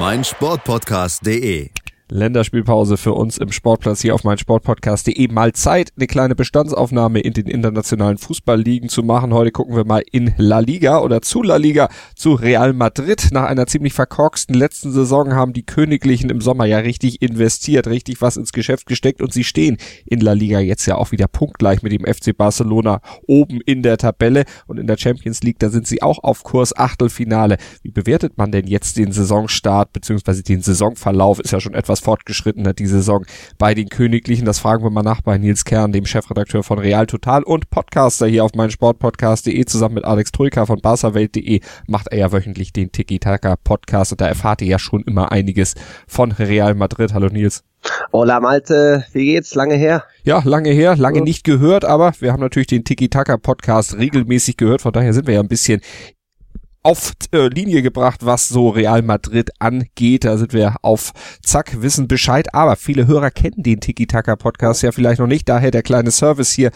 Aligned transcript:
meinsportpodcast.de. 0.00 1.70
Länderspielpause 2.10 2.96
für 2.96 3.12
uns 3.12 3.38
im 3.38 3.52
Sportplatz 3.52 4.02
hier 4.02 4.14
auf 4.14 4.24
meinsportpodcast.de. 4.24 5.28
Mal 5.28 5.52
Zeit, 5.52 5.92
eine 5.96 6.06
kleine 6.06 6.34
Bestandsaufnahme 6.34 7.20
in 7.20 7.32
den 7.32 7.46
internationalen 7.46 8.18
Fußballligen 8.18 8.88
zu 8.88 9.02
machen. 9.02 9.32
Heute 9.32 9.52
gucken 9.52 9.76
wir 9.76 9.84
mal 9.84 10.02
in 10.10 10.34
La 10.36 10.58
Liga 10.58 11.00
oder 11.00 11.22
zu 11.22 11.42
La 11.42 11.56
Liga 11.56 11.88
zu 12.16 12.34
Real 12.34 12.72
Madrid. 12.72 13.28
Nach 13.32 13.44
einer 13.44 13.66
ziemlich 13.66 13.92
verkorksten 13.92 14.54
letzten 14.54 14.92
Saison 14.92 15.34
haben 15.34 15.52
die 15.52 15.64
Königlichen 15.64 16.30
im 16.30 16.40
Sommer 16.40 16.64
ja 16.64 16.78
richtig 16.78 17.22
investiert, 17.22 17.86
richtig 17.86 18.20
was 18.20 18.36
ins 18.36 18.52
Geschäft 18.52 18.86
gesteckt 18.86 19.22
und 19.22 19.32
sie 19.32 19.44
stehen 19.44 19.76
in 20.04 20.20
La 20.20 20.32
Liga 20.32 20.58
jetzt 20.60 20.86
ja 20.86 20.96
auch 20.96 21.12
wieder 21.12 21.28
punktgleich 21.28 21.82
mit 21.82 21.92
dem 21.92 22.04
FC 22.04 22.36
Barcelona 22.36 23.00
oben 23.26 23.60
in 23.60 23.82
der 23.82 23.98
Tabelle 23.98 24.44
und 24.66 24.78
in 24.78 24.86
der 24.86 24.98
Champions 24.98 25.42
League, 25.42 25.58
da 25.58 25.68
sind 25.68 25.86
sie 25.86 26.02
auch 26.02 26.22
auf 26.24 26.42
Kurs 26.42 26.76
Achtelfinale. 26.76 27.56
Wie 27.82 27.90
bewertet 27.90 28.36
man 28.36 28.50
denn 28.50 28.66
jetzt 28.66 28.96
den 28.96 29.12
Saisonstart 29.12 29.92
beziehungsweise 29.92 30.42
den 30.42 30.62
Saisonverlauf? 30.62 31.38
Ist 31.40 31.52
ja 31.52 31.60
schon 31.60 31.74
etwas 31.74 31.99
etwas 32.00 32.10
fortgeschrittener 32.10 32.72
die 32.72 32.86
Saison 32.86 33.24
bei 33.58 33.74
den 33.74 33.88
Königlichen. 33.88 34.44
Das 34.44 34.58
fragen 34.58 34.82
wir 34.82 34.90
mal 34.90 35.02
nach 35.02 35.20
bei 35.20 35.38
Nils 35.38 35.64
Kern, 35.64 35.92
dem 35.92 36.06
Chefredakteur 36.06 36.62
von 36.62 36.78
Real 36.78 37.06
Total 37.06 37.42
und 37.42 37.70
Podcaster 37.70 38.26
hier 38.26 38.44
auf 38.44 38.54
meinsportpodcast.de 38.54 39.64
zusammen 39.64 39.96
mit 39.96 40.04
Alex 40.04 40.32
Troika 40.32 40.66
von 40.66 40.80
barsawelt.de 40.80 41.60
macht 41.86 42.08
er 42.08 42.18
ja 42.18 42.32
wöchentlich 42.32 42.72
den 42.72 42.90
Tiki-Taka 42.90 43.56
Podcast 43.56 44.12
und 44.12 44.20
da 44.20 44.28
erfahrt 44.28 44.62
ihr 44.62 44.68
ja 44.68 44.78
schon 44.78 45.02
immer 45.02 45.30
einiges 45.32 45.74
von 46.06 46.32
Real 46.32 46.74
Madrid. 46.74 47.12
Hallo 47.14 47.28
Nils. 47.28 47.62
Hola 48.12 48.40
Malte, 48.40 49.04
wie 49.12 49.24
geht's? 49.24 49.54
Lange 49.54 49.74
her? 49.74 50.04
Ja, 50.22 50.42
lange 50.44 50.70
her, 50.70 50.96
lange 50.96 51.22
nicht 51.22 51.44
gehört, 51.44 51.84
aber 51.84 52.12
wir 52.20 52.32
haben 52.32 52.40
natürlich 52.40 52.66
den 52.66 52.84
Tiki-Taka 52.84 53.38
Podcast 53.38 53.96
regelmäßig 53.96 54.58
gehört, 54.58 54.82
von 54.82 54.92
daher 54.92 55.14
sind 55.14 55.26
wir 55.26 55.34
ja 55.34 55.40
ein 55.40 55.48
bisschen 55.48 55.80
auf 56.82 57.12
äh, 57.32 57.48
Linie 57.48 57.82
gebracht, 57.82 58.20
was 58.24 58.48
so 58.48 58.70
Real 58.70 59.02
Madrid 59.02 59.50
angeht. 59.58 60.24
Da 60.24 60.36
sind 60.36 60.52
wir 60.52 60.76
auf 60.82 61.12
Zack, 61.42 61.82
wissen 61.82 62.08
Bescheid. 62.08 62.54
Aber 62.54 62.76
viele 62.76 63.06
Hörer 63.06 63.30
kennen 63.30 63.62
den 63.62 63.80
Tiki-Taka-Podcast 63.80 64.82
ja 64.82 64.92
vielleicht 64.92 65.20
noch 65.20 65.26
nicht. 65.26 65.48
Daher 65.48 65.70
der 65.70 65.82
kleine 65.82 66.10
Service 66.10 66.50
hier 66.50 66.70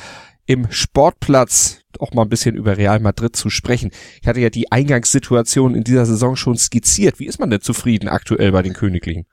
im 0.47 0.71
Sportplatz 0.71 1.81
auch 2.01 2.13
mal 2.13 2.23
ein 2.23 2.29
bisschen 2.29 2.57
über 2.57 2.77
Real 2.77 3.01
Madrid 3.01 3.37
zu 3.37 3.51
sprechen. 3.51 3.91
Ich 4.21 4.29
hatte 4.29 4.41
ja 4.41 4.51
die 4.51 4.71
Eingangssituation 4.71 5.75
in 5.75 5.85
dieser 5.85 6.07
Saison 6.07 6.37
schon 6.37 6.57
skizziert. 6.57 7.19
Wie 7.19 7.27
ist 7.27 7.39
man 7.39 7.51
denn 7.51 7.61
zufrieden 7.61 8.09
aktuell 8.09 8.53
bei 8.53 8.63
den 8.63 8.75
Königlichen? 8.75 9.27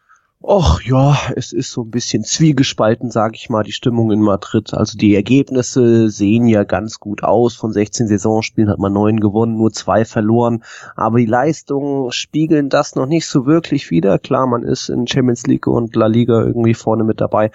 Och 0.44 0.81
ja, 0.84 1.16
es 1.36 1.53
ist 1.53 1.72
so 1.72 1.84
ein 1.84 1.92
bisschen 1.92 2.23
zwiegespalten, 2.23 3.11
sage 3.11 3.36
ich 3.36 3.52
mal, 3.52 3.61
die 3.61 3.72
Stimmung 3.72 4.11
in 4.11 4.22
Madrid. 4.22 4.73
Also 4.73 4.98
die 4.98 5.16
Ergebnisse 5.16 6.09
sehen 6.09 6.48
ja 6.48 6.64
ganz 6.64 7.00
gut 7.00 7.23
aus. 7.23 7.56
Von 7.56 7.72
16 7.72 8.08
Saisonspielen 8.08 8.70
hat 8.72 8.80
man 8.80 8.92
neun 8.92 9.20
gewonnen, 9.20 9.56
nur 9.56 9.72
zwei 9.72 10.03
verloren. 10.03 10.64
Aber 10.95 11.20
die 11.20 11.28
Leistungen 11.28 12.11
spiegeln 12.11 12.70
das 12.70 12.95
noch 12.95 13.06
nicht 13.06 13.28
so 13.28 13.45
wirklich 13.45 13.92
wieder. 13.92 14.17
Klar, 14.17 14.48
man 14.48 14.64
ist 14.64 14.89
in 14.89 15.06
Champions 15.06 15.45
League 15.45 15.67
und 15.67 15.95
La 15.95 16.08
Liga 16.08 16.42
irgendwie 16.42 16.73
vorne 16.73 17.03
mit 17.03 17.22
dabei 17.22 17.52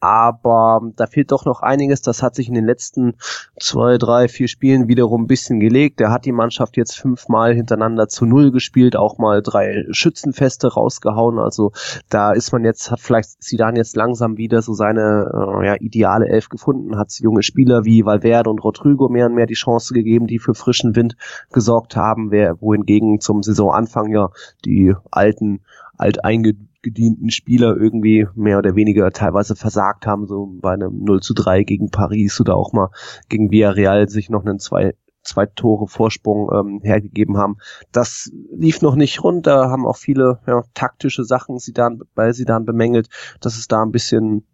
aber 0.00 0.80
da 0.96 1.06
fehlt 1.06 1.32
doch 1.32 1.44
noch 1.44 1.60
einiges. 1.60 2.02
Das 2.02 2.22
hat 2.22 2.34
sich 2.34 2.48
in 2.48 2.54
den 2.54 2.64
letzten 2.64 3.14
zwei, 3.58 3.98
drei, 3.98 4.28
vier 4.28 4.46
Spielen 4.46 4.86
wiederum 4.86 5.24
ein 5.24 5.26
bisschen 5.26 5.58
gelegt. 5.58 5.98
Der 5.98 6.12
hat 6.12 6.24
die 6.24 6.32
Mannschaft 6.32 6.76
jetzt 6.76 6.96
fünfmal 6.96 7.54
hintereinander 7.54 8.08
zu 8.08 8.24
null 8.24 8.52
gespielt, 8.52 8.96
auch 8.96 9.18
mal 9.18 9.42
drei 9.42 9.86
Schützenfeste 9.90 10.72
rausgehauen. 10.72 11.38
Also 11.38 11.72
da 12.08 12.32
ist 12.32 12.52
man 12.52 12.64
jetzt, 12.64 12.90
hat 12.90 13.00
vielleicht 13.00 13.42
Sidan 13.42 13.76
jetzt 13.76 13.96
langsam 13.96 14.36
wieder 14.36 14.62
so 14.62 14.72
seine 14.72 15.30
äh, 15.32 15.66
ja, 15.66 15.74
ideale 15.80 16.28
Elf 16.28 16.48
gefunden, 16.48 16.96
hat 16.96 17.12
junge 17.18 17.42
Spieler 17.42 17.84
wie 17.84 18.04
Valverde 18.04 18.50
und 18.50 18.62
Rodrigo 18.62 19.08
mehr 19.08 19.26
und 19.26 19.34
mehr 19.34 19.46
die 19.46 19.54
Chance 19.54 19.94
gegeben, 19.94 20.26
die 20.26 20.38
für 20.38 20.54
frischen 20.54 20.94
Wind 20.94 21.16
gesorgt 21.52 21.96
haben, 21.96 22.30
wohingegen 22.30 23.20
zum 23.20 23.42
Saisonanfang 23.42 24.12
ja 24.12 24.30
die 24.64 24.94
alten 25.10 25.60
alteinge 25.96 26.54
gedienten 26.88 27.30
Spieler 27.30 27.76
irgendwie 27.76 28.26
mehr 28.34 28.58
oder 28.58 28.74
weniger 28.74 29.10
teilweise 29.10 29.56
versagt 29.56 30.06
haben, 30.06 30.26
so 30.26 30.46
bei 30.60 30.72
einem 30.72 31.04
0 31.04 31.20
zu 31.20 31.34
3 31.34 31.64
gegen 31.64 31.90
Paris 31.90 32.40
oder 32.40 32.56
auch 32.56 32.72
mal 32.72 32.90
gegen 33.28 33.50
Villarreal 33.50 34.08
sich 34.08 34.30
noch 34.30 34.44
einen 34.44 34.58
zwei, 34.58 34.94
zwei 35.22 35.46
Tore 35.46 35.86
Vorsprung 35.86 36.50
ähm, 36.52 36.80
hergegeben 36.82 37.36
haben. 37.36 37.56
Das 37.92 38.30
lief 38.50 38.80
noch 38.80 38.94
nicht 38.94 39.22
runter, 39.22 39.70
haben 39.70 39.86
auch 39.86 39.96
viele 39.96 40.40
ja, 40.46 40.62
taktische 40.74 41.24
Sachen 41.24 41.58
sie 41.58 41.72
dann, 41.72 42.00
bei 42.14 42.32
sie 42.32 42.44
dann 42.44 42.64
bemängelt, 42.64 43.08
dass 43.40 43.58
es 43.58 43.68
da 43.68 43.82
ein 43.82 43.92
bisschen, 43.92 44.46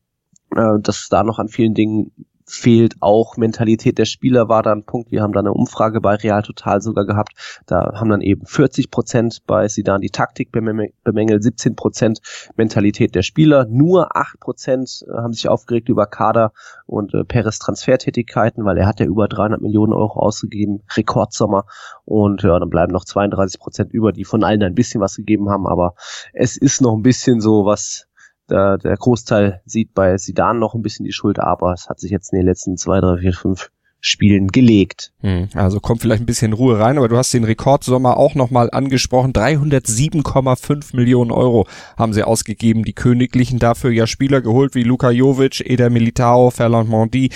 äh, 0.56 0.80
dass 0.80 1.02
es 1.02 1.08
da 1.08 1.22
noch 1.22 1.38
an 1.38 1.48
vielen 1.48 1.74
Dingen 1.74 2.12
fehlt 2.46 2.96
auch 3.00 3.36
Mentalität 3.36 3.98
der 3.98 4.04
Spieler 4.04 4.48
war 4.48 4.62
da 4.62 4.72
ein 4.72 4.84
Punkt. 4.84 5.10
Wir 5.10 5.22
haben 5.22 5.32
da 5.32 5.40
eine 5.40 5.52
Umfrage 5.52 6.00
bei 6.00 6.14
Real 6.16 6.42
Total 6.42 6.80
sogar 6.82 7.06
gehabt. 7.06 7.32
Da 7.66 7.94
haben 7.94 8.10
dann 8.10 8.20
eben 8.20 8.44
40 8.44 8.90
Prozent 8.90 9.42
bei 9.46 9.68
Sidan 9.68 10.02
die 10.02 10.10
Taktik 10.10 10.52
bemängelt, 10.52 11.42
17 11.42 11.74
Prozent 11.74 12.20
Mentalität 12.56 13.14
der 13.14 13.22
Spieler. 13.22 13.66
Nur 13.70 14.16
8 14.16 14.40
Prozent 14.40 15.04
äh, 15.08 15.12
haben 15.12 15.32
sich 15.32 15.48
aufgeregt 15.48 15.88
über 15.88 16.06
Kader 16.06 16.52
und 16.86 17.14
äh, 17.14 17.24
Peres 17.24 17.58
Transfertätigkeiten, 17.58 18.64
weil 18.64 18.76
er 18.76 18.86
hat 18.86 19.00
ja 19.00 19.06
über 19.06 19.26
300 19.26 19.60
Millionen 19.62 19.94
Euro 19.94 20.20
ausgegeben, 20.20 20.82
Rekordsommer. 20.94 21.64
Und 22.04 22.42
ja, 22.42 22.58
dann 22.58 22.68
bleiben 22.68 22.92
noch 22.92 23.04
32 23.04 23.58
Prozent 23.58 23.92
über, 23.92 24.12
die 24.12 24.24
von 24.24 24.44
allen 24.44 24.62
ein 24.62 24.74
bisschen 24.74 25.00
was 25.00 25.16
gegeben 25.16 25.48
haben. 25.48 25.66
Aber 25.66 25.94
es 26.32 26.56
ist 26.56 26.82
noch 26.82 26.94
ein 26.94 27.02
bisschen 27.02 27.40
so, 27.40 27.64
was 27.64 28.06
der, 28.50 28.78
der 28.78 28.96
Großteil 28.96 29.60
sieht 29.64 29.94
bei 29.94 30.16
Sidan 30.18 30.58
noch 30.58 30.74
ein 30.74 30.82
bisschen 30.82 31.04
die 31.04 31.12
Schuld, 31.12 31.38
aber 31.38 31.72
es 31.72 31.88
hat 31.88 32.00
sich 32.00 32.10
jetzt 32.10 32.32
in 32.32 32.38
den 32.38 32.46
letzten 32.46 32.76
zwei, 32.76 33.00
drei, 33.00 33.18
vier, 33.18 33.32
fünf 33.32 33.70
Spielen 34.00 34.48
gelegt. 34.48 35.12
Hm, 35.20 35.48
also 35.54 35.80
kommt 35.80 36.02
vielleicht 36.02 36.22
ein 36.22 36.26
bisschen 36.26 36.52
Ruhe 36.52 36.78
rein, 36.78 36.98
aber 36.98 37.08
du 37.08 37.16
hast 37.16 37.32
den 37.32 37.44
Rekordsommer 37.44 38.18
auch 38.18 38.34
nochmal 38.34 38.68
angesprochen. 38.70 39.32
307,5 39.32 40.94
Millionen 40.94 41.30
Euro 41.30 41.66
haben 41.96 42.12
sie 42.12 42.22
ausgegeben, 42.22 42.84
die 42.84 42.92
Königlichen 42.92 43.58
dafür 43.58 43.90
ja 43.92 44.06
Spieler 44.06 44.42
geholt 44.42 44.74
wie 44.74 44.82
Luka 44.82 45.10
Jovic, 45.10 45.62
Eder 45.64 45.88
Militao, 45.88 46.50
Ferland 46.50 46.90
Mondi 46.90 47.30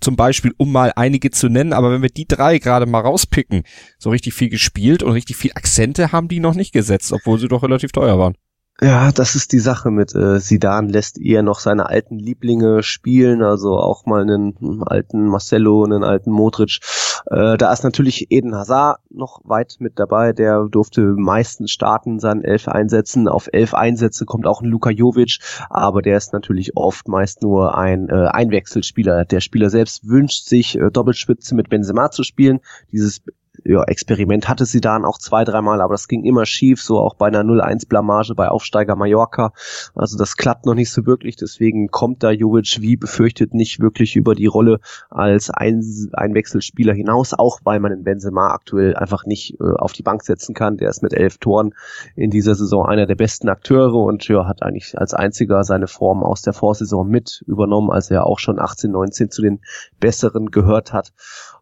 zum 0.00 0.16
Beispiel, 0.16 0.54
um 0.56 0.72
mal 0.72 0.92
einige 0.96 1.30
zu 1.30 1.48
nennen, 1.48 1.72
aber 1.72 1.90
wenn 1.90 2.02
wir 2.02 2.08
die 2.08 2.26
drei 2.26 2.58
gerade 2.58 2.86
mal 2.86 3.00
rauspicken, 3.00 3.64
so 3.98 4.10
richtig 4.10 4.32
viel 4.34 4.48
gespielt 4.48 5.02
und 5.02 5.12
richtig 5.12 5.36
viel 5.36 5.52
Akzente 5.54 6.12
haben 6.12 6.28
die 6.28 6.40
noch 6.40 6.54
nicht 6.54 6.72
gesetzt, 6.72 7.12
obwohl 7.12 7.38
sie 7.38 7.48
doch 7.48 7.62
relativ 7.62 7.92
teuer 7.92 8.18
waren. 8.18 8.34
Ja, 8.82 9.12
das 9.12 9.34
ist 9.34 9.52
die 9.52 9.58
Sache 9.58 9.90
mit 9.90 10.14
äh, 10.14 10.40
Sidan 10.40 10.88
lässt 10.88 11.20
eher 11.20 11.42
noch 11.42 11.58
seine 11.60 11.90
alten 11.90 12.18
Lieblinge 12.18 12.82
spielen, 12.82 13.42
also 13.42 13.76
auch 13.76 14.06
mal 14.06 14.22
einen 14.22 14.82
alten 14.86 15.26
Marcelo, 15.26 15.84
einen 15.84 16.02
alten 16.02 16.30
Modric. 16.30 16.78
Äh, 17.26 17.58
da 17.58 17.70
ist 17.74 17.84
natürlich 17.84 18.30
Eden 18.30 18.54
Hazard 18.54 19.00
noch 19.10 19.42
weit 19.44 19.76
mit 19.80 19.98
dabei, 19.98 20.32
der 20.32 20.64
durfte 20.70 21.02
meistens 21.02 21.72
starten, 21.72 22.20
seinen 22.20 22.42
elf 22.42 22.68
Einsätzen. 22.68 23.28
Auf 23.28 23.50
elf 23.52 23.74
Einsätze 23.74 24.24
kommt 24.24 24.46
auch 24.46 24.62
ein 24.62 24.70
Luka 24.70 24.88
Jovic, 24.88 25.40
aber 25.68 26.00
der 26.00 26.16
ist 26.16 26.32
natürlich 26.32 26.74
oft 26.74 27.06
meist 27.06 27.42
nur 27.42 27.76
ein 27.76 28.08
äh, 28.08 28.28
Einwechselspieler. 28.28 29.26
Der 29.26 29.40
Spieler 29.40 29.68
selbst 29.68 30.08
wünscht 30.08 30.46
sich 30.46 30.78
äh, 30.78 30.90
Doppelspitze 30.90 31.54
mit 31.54 31.68
Benzema 31.68 32.10
zu 32.10 32.22
spielen. 32.22 32.60
Dieses 32.92 33.20
ja, 33.64 33.82
Experiment 33.84 34.48
hatte 34.48 34.64
sie 34.64 34.80
dann 34.80 35.04
auch 35.04 35.18
zwei, 35.18 35.44
dreimal, 35.44 35.80
aber 35.80 35.94
das 35.94 36.08
ging 36.08 36.24
immer 36.24 36.46
schief, 36.46 36.82
so 36.82 36.98
auch 36.98 37.14
bei 37.14 37.26
einer 37.26 37.42
0-1-Blamage 37.42 38.34
bei 38.34 38.48
Aufsteiger 38.48 38.96
Mallorca. 38.96 39.52
Also 39.94 40.16
das 40.16 40.36
klappt 40.36 40.66
noch 40.66 40.74
nicht 40.74 40.90
so 40.90 41.06
wirklich, 41.06 41.36
deswegen 41.36 41.88
kommt 41.88 42.22
da 42.22 42.30
Jovic 42.30 42.78
wie 42.80 42.96
befürchtet 42.96 43.54
nicht 43.54 43.80
wirklich 43.80 44.16
über 44.16 44.34
die 44.34 44.46
Rolle 44.46 44.80
als 45.10 45.50
Ein 45.50 45.82
Einwechselspieler 46.12 46.94
hinaus, 46.94 47.34
auch 47.34 47.60
weil 47.64 47.80
man 47.80 47.90
den 47.90 48.04
Benzema 48.04 48.50
aktuell 48.50 48.96
einfach 48.96 49.26
nicht 49.26 49.58
äh, 49.60 49.74
auf 49.78 49.92
die 49.92 50.02
Bank 50.02 50.22
setzen 50.22 50.54
kann. 50.54 50.76
Der 50.76 50.90
ist 50.90 51.02
mit 51.02 51.12
elf 51.12 51.38
Toren 51.38 51.74
in 52.16 52.30
dieser 52.30 52.54
Saison 52.54 52.86
einer 52.86 53.06
der 53.06 53.14
besten 53.14 53.48
Akteure 53.48 53.94
und 53.94 54.26
ja, 54.28 54.46
hat 54.46 54.62
eigentlich 54.62 54.98
als 54.98 55.14
einziger 55.14 55.64
seine 55.64 55.86
Form 55.86 56.22
aus 56.22 56.42
der 56.42 56.52
Vorsaison 56.52 57.08
mit 57.08 57.42
übernommen, 57.46 57.90
als 57.90 58.10
er 58.10 58.26
auch 58.26 58.38
schon 58.38 58.58
18, 58.58 58.90
19 58.90 59.30
zu 59.30 59.42
den 59.42 59.60
besseren 59.98 60.50
gehört 60.50 60.92
hat. 60.92 61.12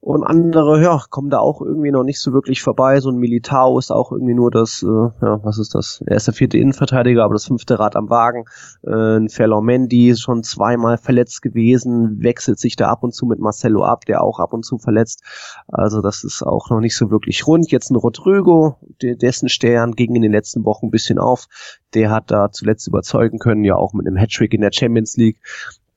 Und 0.00 0.24
andere, 0.24 0.80
ja, 0.82 1.02
kommen 1.10 1.30
da 1.30 1.38
auch 1.38 1.60
irgendwie 1.60 1.87
irgendwie 1.88 1.98
noch 1.98 2.04
nicht 2.04 2.20
so 2.20 2.32
wirklich 2.32 2.62
vorbei. 2.62 3.00
So 3.00 3.10
ein 3.10 3.16
Militao 3.16 3.78
ist 3.78 3.90
auch 3.90 4.12
irgendwie 4.12 4.34
nur 4.34 4.50
das, 4.50 4.82
äh, 4.82 4.86
ja, 4.86 5.40
was 5.42 5.58
ist 5.58 5.74
das? 5.74 6.02
Er 6.06 6.16
ist 6.16 6.26
der 6.26 6.34
vierte 6.34 6.58
Innenverteidiger, 6.58 7.24
aber 7.24 7.34
das 7.34 7.46
fünfte 7.46 7.78
Rad 7.78 7.96
am 7.96 8.10
Wagen. 8.10 8.44
Äh, 8.82 9.18
ein 9.18 9.28
Ferland 9.28 9.64
Mendy 9.64 10.10
ist 10.10 10.20
schon 10.20 10.42
zweimal 10.42 10.98
verletzt 10.98 11.42
gewesen, 11.42 12.22
wechselt 12.22 12.58
sich 12.58 12.76
da 12.76 12.88
ab 12.88 13.02
und 13.02 13.14
zu 13.14 13.26
mit 13.26 13.38
Marcelo 13.38 13.84
ab, 13.84 14.04
der 14.04 14.22
auch 14.22 14.38
ab 14.38 14.52
und 14.52 14.64
zu 14.64 14.78
verletzt. 14.78 15.22
Also 15.66 16.00
das 16.00 16.24
ist 16.24 16.42
auch 16.42 16.70
noch 16.70 16.80
nicht 16.80 16.96
so 16.96 17.10
wirklich 17.10 17.46
rund. 17.46 17.70
Jetzt 17.70 17.90
ein 17.90 17.96
Rodrigo, 17.96 18.76
dessen 19.00 19.48
Stern 19.48 19.92
ging 19.92 20.14
in 20.14 20.22
den 20.22 20.32
letzten 20.32 20.64
Wochen 20.64 20.86
ein 20.86 20.90
bisschen 20.90 21.18
auf. 21.18 21.46
Der 21.94 22.10
hat 22.10 22.30
da 22.30 22.50
zuletzt 22.50 22.86
überzeugen 22.86 23.38
können, 23.38 23.64
ja 23.64 23.76
auch 23.76 23.92
mit 23.92 24.06
einem 24.06 24.16
Hattrick 24.16 24.52
in 24.52 24.60
der 24.60 24.72
Champions 24.72 25.16
League. 25.16 25.38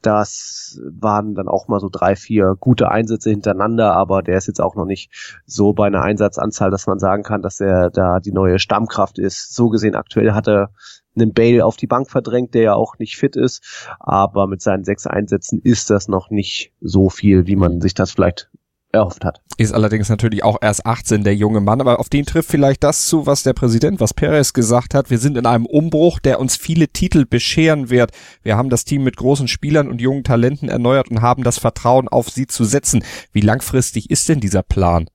Das 0.02 0.80
waren 0.84 1.36
dann 1.36 1.48
auch 1.48 1.68
mal 1.68 1.80
so 1.80 1.90
drei, 1.90 2.16
vier 2.16 2.56
gute 2.60 2.90
Einsätze 2.90 3.30
hintereinander, 3.30 3.94
aber 3.94 4.24
der 4.24 4.38
ist 4.38 4.48
jetzt 4.48 4.62
auch 4.62 4.76
noch 4.76 4.86
nicht 4.86 5.42
so 5.46 5.74
bei 5.74 5.88
einer 5.88 6.02
Einsatzanzahl, 6.02 6.72
dass 6.72 6.88
man 6.88 7.00
sagen 7.00 7.24
kann, 7.24 7.42
dass 7.42 7.60
er 7.60 7.90
da 7.90 8.20
die 8.20 8.32
neue 8.32 8.60
Stammkraft 8.60 9.20
ist. 9.20 9.54
So 9.54 9.70
gesehen 9.70 9.96
aktuell 9.96 10.34
hat 10.34 10.48
er 10.48 10.72
einen 11.16 11.34
Bale 11.34 11.66
auf 11.66 11.78
die 11.78 11.88
Bank 11.88 12.10
verdrängt, 12.10 12.54
der 12.54 12.62
ja 12.62 12.74
auch 12.74 12.98
nicht 12.98 13.18
fit 13.18 13.36
ist, 13.36 13.88
aber 14.00 14.48
mit 14.48 14.62
seinen 14.62 14.84
sechs 14.84 15.06
Einsätzen 15.06 15.60
ist 15.62 15.90
das 15.90 16.08
noch 16.08 16.30
nicht 16.30 16.74
so 16.80 17.10
viel, 17.10 17.48
wie 17.48 17.56
man 17.56 17.82
sich 17.82 17.94
das 17.94 18.12
vielleicht 18.12 18.50
erhofft 18.94 19.26
hat. 19.26 19.42
Ist 19.58 19.74
allerdings 19.74 20.10
natürlich 20.10 20.44
auch 20.44 20.58
erst 20.62 20.86
18 20.86 21.24
der 21.24 21.36
junge 21.36 21.62
Mann, 21.62 21.82
aber 21.82 22.00
auf 22.00 22.10
den 22.10 22.26
trifft 22.26 22.50
vielleicht 22.50 22.84
das 22.84 23.06
zu, 23.06 23.26
was 23.26 23.44
der 23.44 23.54
Präsident, 23.54 24.00
was 24.00 24.14
Perez 24.14 24.54
gesagt 24.54 24.94
hat. 24.94 25.10
Wir 25.10 25.20
sind 25.20 25.38
in 25.38 25.46
einem 25.46 25.66
Umbruch, 25.66 26.20
der 26.20 26.40
uns 26.40 26.56
viele 26.56 26.88
Titel 26.88 27.26
bescheren 27.26 27.90
wird. 27.90 28.12
Wir 28.44 28.58
haben 28.58 28.70
das 28.70 28.86
Team 28.86 29.04
mit 29.04 29.18
großen 29.18 29.48
Spielern 29.48 29.90
und 29.90 30.02
jungen 30.02 30.24
Talenten 30.24 30.70
erneuert 30.70 31.10
und 31.12 31.22
haben 31.22 31.44
das 31.44 31.60
Vertrauen 31.60 32.08
auf 32.08 32.30
sie 32.30 32.48
zu 32.48 32.64
setzen. 32.64 33.04
Wie 33.32 33.42
langfristig 33.42 34.10
ist 34.10 34.28
denn 34.30 34.40
dieser 34.40 34.64
Plan? 34.64 35.08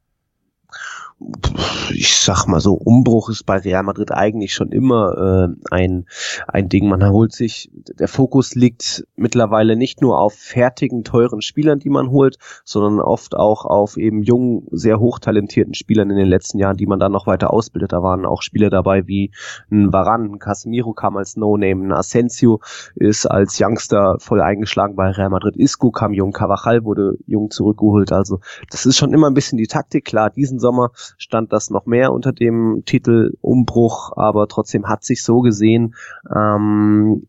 Ich 1.92 2.18
sag 2.18 2.46
mal 2.46 2.60
so, 2.60 2.74
Umbruch 2.74 3.30
ist 3.30 3.44
bei 3.44 3.56
Real 3.56 3.82
Madrid 3.82 4.12
eigentlich 4.12 4.52
schon 4.52 4.70
immer 4.70 5.48
äh, 5.48 5.74
ein, 5.74 6.06
ein 6.46 6.68
Ding. 6.68 6.88
Man 6.88 7.08
holt 7.08 7.32
sich, 7.32 7.70
der 7.72 8.08
Fokus 8.08 8.54
liegt 8.54 9.06
mittlerweile 9.16 9.76
nicht 9.76 10.02
nur 10.02 10.18
auf 10.18 10.34
fertigen, 10.34 11.04
teuren 11.04 11.40
Spielern, 11.40 11.78
die 11.78 11.88
man 11.88 12.10
holt, 12.10 12.36
sondern 12.64 13.00
oft 13.00 13.34
auch 13.34 13.64
auf 13.64 13.96
eben 13.96 14.22
jungen, 14.22 14.66
sehr 14.72 15.00
hochtalentierten 15.00 15.72
Spielern 15.72 16.10
in 16.10 16.16
den 16.16 16.28
letzten 16.28 16.58
Jahren, 16.58 16.76
die 16.76 16.86
man 16.86 16.98
dann 16.98 17.12
noch 17.12 17.26
weiter 17.26 17.50
ausbildet. 17.50 17.92
Da 17.92 18.02
waren 18.02 18.26
auch 18.26 18.42
Spieler 18.42 18.68
dabei 18.68 19.06
wie 19.06 19.32
ein 19.70 19.92
Varan, 19.92 20.32
ein 20.32 20.38
Casemiro 20.38 20.92
kam 20.92 21.16
als 21.16 21.36
No-Name, 21.36 21.86
ein 21.86 21.92
Asensio 21.92 22.60
ist 22.94 23.24
als 23.24 23.58
Youngster 23.58 24.16
voll 24.18 24.42
eingeschlagen 24.42 24.96
bei 24.96 25.10
Real 25.10 25.30
Madrid. 25.30 25.56
Isco 25.56 25.90
kam 25.90 26.12
jung, 26.12 26.32
Cavachal 26.32 26.84
wurde 26.84 27.16
jung 27.26 27.50
zurückgeholt. 27.50 28.12
Also 28.12 28.40
das 28.70 28.84
ist 28.84 28.98
schon 28.98 29.14
immer 29.14 29.28
ein 29.28 29.34
bisschen 29.34 29.56
die 29.56 29.66
Taktik. 29.66 30.04
Klar, 30.04 30.28
diesen 30.30 30.58
Sommer 30.58 30.90
stand 31.18 31.52
das 31.52 31.70
noch 31.70 31.86
mehr 31.86 32.12
unter 32.12 32.32
dem 32.32 32.82
Titel 32.86 33.32
Umbruch, 33.40 34.12
aber 34.16 34.48
trotzdem 34.48 34.88
hat 34.88 35.04
sich 35.04 35.22
so 35.22 35.40
gesehen, 35.40 35.94
ähm, 36.34 37.26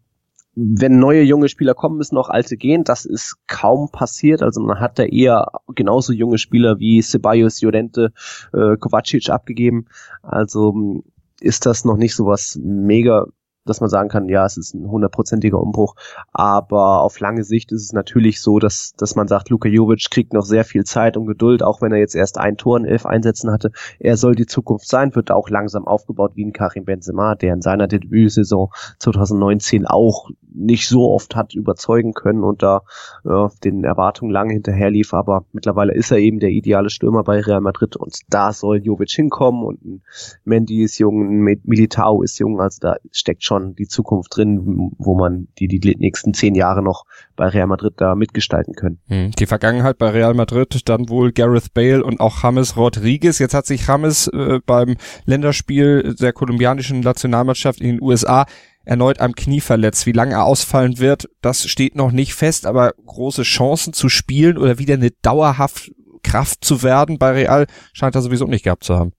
wenn 0.59 0.97
neue 0.97 1.21
junge 1.21 1.49
Spieler 1.49 1.75
kommen, 1.75 1.97
müssen 1.97 2.17
auch 2.17 2.29
alte 2.29 2.57
gehen. 2.57 2.83
Das 2.83 3.05
ist 3.05 3.37
kaum 3.45 3.91
passiert. 3.91 4.41
Also 4.41 4.59
man 4.59 4.79
hat 4.79 4.97
da 4.97 5.03
eher 5.03 5.51
genauso 5.75 6.13
junge 6.13 6.39
Spieler 6.39 6.79
wie 6.79 6.99
Ceballos, 7.03 7.61
Llorente, 7.61 8.11
äh, 8.53 8.75
Kovacic 8.77 9.29
abgegeben. 9.29 9.85
Also 10.23 11.03
ist 11.39 11.67
das 11.67 11.85
noch 11.85 11.97
nicht 11.97 12.15
so 12.15 12.25
was 12.25 12.59
mega 12.59 13.27
dass 13.69 13.81
man 13.81 13.89
sagen 13.89 14.09
kann, 14.09 14.29
ja, 14.29 14.45
es 14.45 14.57
ist 14.57 14.73
ein 14.73 14.89
hundertprozentiger 14.89 15.59
Umbruch. 15.59 15.95
Aber 16.33 17.01
auf 17.01 17.19
lange 17.19 17.43
Sicht 17.43 17.71
ist 17.71 17.83
es 17.83 17.93
natürlich 17.93 18.41
so, 18.41 18.59
dass, 18.59 18.93
dass 18.97 19.15
man 19.15 19.27
sagt, 19.27 19.49
Luka 19.49 19.69
Jovic 19.69 20.09
kriegt 20.09 20.33
noch 20.33 20.45
sehr 20.45 20.63
viel 20.63 20.83
Zeit 20.83 21.17
und 21.17 21.25
Geduld, 21.25 21.63
auch 21.63 21.81
wenn 21.81 21.91
er 21.91 21.99
jetzt 21.99 22.15
erst 22.15 22.37
ein 22.37 22.57
Tor 22.57 22.77
in 22.77 22.85
elf 22.85 23.05
Einsätzen 23.05 23.51
hatte. 23.51 23.71
Er 23.99 24.17
soll 24.17 24.35
die 24.35 24.45
Zukunft 24.45 24.87
sein, 24.87 25.15
wird 25.15 25.31
auch 25.31 25.49
langsam 25.49 25.87
aufgebaut 25.87 26.31
wie 26.35 26.45
ein 26.45 26.53
Karim 26.53 26.85
Benzema, 26.85 27.35
der 27.35 27.53
in 27.53 27.61
seiner 27.61 27.87
Debütsaison 27.87 28.69
2019 28.99 29.85
auch 29.85 30.29
nicht 30.57 30.87
so 30.87 31.11
oft 31.11 31.35
hat 31.35 31.53
überzeugen 31.53 32.13
können 32.13 32.43
und 32.43 32.63
da 32.63 32.81
ja, 33.23 33.49
den 33.63 33.83
Erwartungen 33.83 34.31
lange 34.31 34.53
hinterher 34.53 34.89
lief. 34.89 35.13
Aber 35.13 35.45
mittlerweile 35.51 35.93
ist 35.93 36.11
er 36.11 36.17
eben 36.17 36.39
der 36.39 36.49
ideale 36.49 36.89
Stürmer 36.89 37.23
bei 37.23 37.39
Real 37.39 37.61
Madrid 37.61 37.95
und 37.95 38.15
da 38.29 38.51
soll 38.51 38.77
Jovic 38.77 39.11
hinkommen 39.11 39.63
und 39.63 39.85
ein 39.85 40.01
Mendy 40.43 40.83
ist 40.83 40.97
jung, 40.97 41.45
ein 41.45 41.59
Militao 41.63 42.23
ist 42.23 42.39
jung, 42.39 42.59
also 42.59 42.79
da 42.81 42.95
steckt 43.11 43.43
schon 43.43 43.56
schon 43.57 43.75
die 43.75 43.87
Zukunft 43.87 44.35
drin, 44.35 44.91
wo 44.97 45.15
man 45.15 45.47
die, 45.59 45.67
die 45.67 45.95
nächsten 45.97 46.33
zehn 46.33 46.55
Jahre 46.55 46.81
noch 46.81 47.03
bei 47.35 47.47
Real 47.47 47.67
Madrid 47.67 47.93
da 47.97 48.15
mitgestalten 48.15 48.73
können. 48.73 48.99
Hm. 49.07 49.31
Die 49.31 49.45
Vergangenheit 49.45 49.97
bei 49.97 50.09
Real 50.09 50.33
Madrid, 50.33 50.87
dann 50.89 51.09
wohl 51.09 51.31
Gareth 51.31 51.73
Bale 51.73 52.03
und 52.03 52.19
auch 52.19 52.43
James 52.43 52.77
Rodriguez. 52.77 53.39
Jetzt 53.39 53.53
hat 53.53 53.65
sich 53.65 53.87
James 53.87 54.27
äh, 54.27 54.59
beim 54.65 54.95
Länderspiel 55.25 56.15
der 56.19 56.33
kolumbianischen 56.33 57.01
Nationalmannschaft 57.01 57.81
in 57.81 57.87
den 57.87 58.01
USA 58.01 58.45
erneut 58.85 59.19
am 59.19 59.33
Knie 59.33 59.59
verletzt. 59.59 60.05
Wie 60.05 60.13
lange 60.13 60.35
er 60.35 60.45
ausfallen 60.45 60.99
wird, 60.99 61.29
das 61.41 61.67
steht 61.67 61.95
noch 61.95 62.11
nicht 62.11 62.33
fest, 62.33 62.65
aber 62.65 62.93
große 63.05 63.43
Chancen 63.43 63.91
zu 63.91 64.07
spielen 64.07 64.57
oder 64.57 64.79
wieder 64.79 64.93
eine 64.93 65.11
dauerhaft 65.21 65.91
Kraft 66.23 66.63
zu 66.63 66.83
werden 66.83 67.17
bei 67.17 67.31
Real 67.31 67.67
scheint 67.93 68.15
er 68.15 68.21
sowieso 68.21 68.45
nicht 68.45 68.63
gehabt 68.63 68.83
zu 68.83 68.95
haben. 68.95 69.13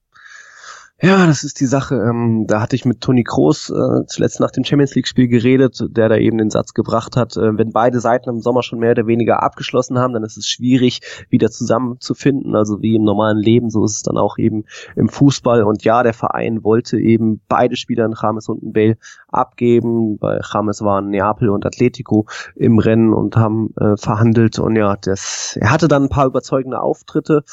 Ja, 1.01 1.29
das 1.29 1.45
ist 1.45 1.61
die 1.61 1.67
Sache. 1.67 1.95
Ähm, 1.95 2.47
da 2.49 2.61
hatte 2.61 2.75
ich 2.75 2.85
mit 2.85 3.01
Toni 3.01 3.23
Kroos 3.23 3.71
äh, 3.71 4.05
zuletzt 4.09 4.41
nach 4.41 4.51
dem 4.51 4.65
Champions 4.65 4.97
League-Spiel 4.97 5.29
geredet, 5.29 5.81
der 5.91 6.09
da 6.09 6.17
eben 6.17 6.39
den 6.39 6.51
Satz 6.51 6.75
gebracht 6.75 7.17
hat, 7.17 7.37
äh, 7.37 7.57
wenn 7.57 7.71
beide 7.71 8.01
Seiten 8.01 8.29
im 8.29 8.41
Sommer 8.41 8.65
schon 8.65 8.81
mehr 8.81 8.91
oder 8.91 9.07
weniger 9.07 9.41
abgeschlossen 9.45 9.97
haben, 9.97 10.13
dann 10.13 10.25
ist 10.25 10.37
es 10.37 10.49
schwierig, 10.49 11.01
wieder 11.31 11.53
zusammenzufinden. 11.53 12.57
Also 12.57 12.83
wie 12.83 12.97
im 12.97 13.05
normalen 13.05 13.39
Leben, 13.39 13.71
so 13.71 13.85
ist 13.85 13.93
es 13.93 14.03
dann 14.03 14.17
auch 14.17 14.39
eben 14.39 14.65
im 14.97 15.09
Fußball. 15.09 15.63
Und 15.63 15.85
ja, 15.85 16.03
der 16.03 16.15
Verein 16.15 16.65
wollte 16.65 16.99
eben 16.99 17.43
beide 17.47 17.77
Spieler, 17.77 18.05
in 18.05 18.17
James 18.21 18.49
und 18.49 18.65
in 18.65 18.73
Bale, 18.73 18.97
abgeben. 19.29 20.19
Bei 20.19 20.41
James 20.53 20.83
waren 20.83 21.11
Neapel 21.11 21.51
und 21.51 21.65
Atletico 21.65 22.27
im 22.57 22.81
Rennen 22.81 23.13
und 23.15 23.37
haben 23.37 23.73
äh, 23.77 23.97
verhandelt. 23.97 24.59
Und 24.59 24.75
ja, 24.75 24.97
das, 24.97 25.57
er 25.61 25.71
hatte 25.71 25.87
dann 25.87 26.05
ein 26.05 26.09
paar 26.09 26.27
überzeugende 26.27 26.81
Auftritte, 26.81 27.45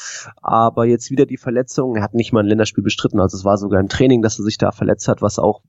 aber 0.42 0.84
jetzt 0.84 1.12
wieder 1.12 1.26
die 1.26 1.36
Verletzung. 1.36 1.94
Er 1.94 2.02
hat 2.02 2.14
nicht 2.14 2.32
mal 2.32 2.40
ein 2.40 2.46
Länderspiel 2.46 2.82
bestritten, 2.82 3.20
also 3.20 3.35
es 3.36 3.44
war 3.44 3.58
sogar 3.58 3.80
im 3.80 3.88
Training, 3.88 4.22
dass 4.22 4.38
er 4.38 4.44
sich 4.44 4.58
da 4.58 4.72
verletzt 4.72 5.08
hat, 5.08 5.22
was 5.22 5.38
auch 5.38 5.62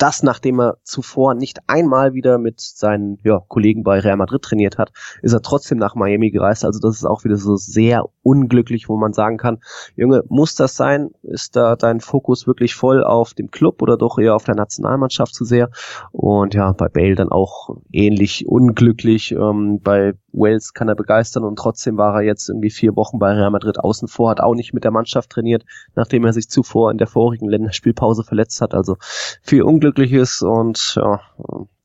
das, 0.00 0.22
nachdem 0.22 0.60
er 0.60 0.78
zuvor 0.82 1.34
nicht 1.34 1.58
einmal 1.66 2.14
wieder 2.14 2.38
mit 2.38 2.58
seinen 2.60 3.18
ja, 3.22 3.42
Kollegen 3.48 3.82
bei 3.82 4.00
Real 4.00 4.16
Madrid 4.16 4.40
trainiert 4.40 4.78
hat, 4.78 4.92
ist 5.20 5.34
er 5.34 5.42
trotzdem 5.42 5.76
nach 5.76 5.94
Miami 5.94 6.30
gereist. 6.30 6.64
Also 6.64 6.80
das 6.80 6.96
ist 6.96 7.04
auch 7.04 7.24
wieder 7.24 7.36
so 7.36 7.56
sehr 7.56 8.06
unglücklich, 8.22 8.88
wo 8.88 8.96
man 8.96 9.12
sagen 9.12 9.36
kann, 9.36 9.58
Junge, 9.96 10.22
muss 10.28 10.54
das 10.54 10.74
sein? 10.74 11.10
Ist 11.22 11.54
da 11.54 11.76
dein 11.76 12.00
Fokus 12.00 12.46
wirklich 12.46 12.74
voll 12.74 13.04
auf 13.04 13.34
dem 13.34 13.50
Club 13.50 13.82
oder 13.82 13.98
doch 13.98 14.18
eher 14.18 14.34
auf 14.34 14.44
der 14.44 14.54
Nationalmannschaft 14.54 15.34
zu 15.34 15.44
sehr? 15.44 15.70
Und 16.12 16.54
ja, 16.54 16.72
bei 16.72 16.88
Bale 16.88 17.14
dann 17.14 17.28
auch 17.28 17.76
ähnlich 17.92 18.46
unglücklich. 18.48 19.32
Ähm, 19.32 19.80
bei 19.82 20.14
Wales 20.32 20.72
kann 20.72 20.88
er 20.88 20.94
begeistern 20.94 21.44
und 21.44 21.56
trotzdem 21.56 21.96
war 21.96 22.14
er 22.14 22.22
jetzt 22.22 22.48
irgendwie 22.48 22.70
vier 22.70 22.96
Wochen 22.96 23.18
bei 23.18 23.32
Real 23.32 23.50
Madrid 23.50 23.78
außen 23.78 24.08
vor, 24.08 24.30
hat 24.30 24.40
auch 24.40 24.54
nicht 24.54 24.72
mit 24.72 24.84
der 24.84 24.92
Mannschaft 24.92 25.30
trainiert, 25.30 25.64
nachdem 25.94 26.24
er 26.24 26.32
sich 26.32 26.48
zuvor 26.48 26.90
in 26.90 26.98
der 26.98 27.06
vorigen 27.06 27.48
Länderspielpause 27.48 28.24
verletzt 28.24 28.60
hat. 28.60 28.74
Also 28.74 28.96
viel 29.42 29.62
Unglückliches 29.62 30.42
und 30.42 30.94
ja, 30.96 31.20